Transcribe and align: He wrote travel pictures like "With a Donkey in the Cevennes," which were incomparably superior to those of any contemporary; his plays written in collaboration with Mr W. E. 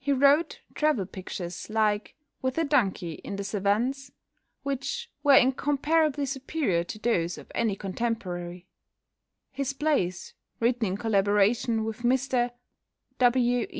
He 0.00 0.10
wrote 0.12 0.62
travel 0.74 1.06
pictures 1.06 1.70
like 1.70 2.16
"With 2.42 2.58
a 2.58 2.64
Donkey 2.64 3.12
in 3.22 3.36
the 3.36 3.44
Cevennes," 3.44 4.10
which 4.64 5.12
were 5.22 5.36
incomparably 5.36 6.26
superior 6.26 6.82
to 6.82 6.98
those 6.98 7.38
of 7.38 7.52
any 7.54 7.76
contemporary; 7.76 8.66
his 9.52 9.72
plays 9.72 10.34
written 10.58 10.86
in 10.86 10.96
collaboration 10.96 11.84
with 11.84 11.98
Mr 11.98 12.50
W. 13.20 13.68
E. 13.70 13.78